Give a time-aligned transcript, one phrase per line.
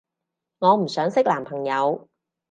[0.57, 2.09] 我唔想識男朋友